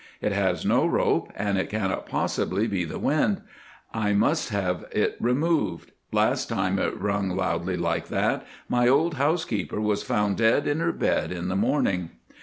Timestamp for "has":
0.31-0.65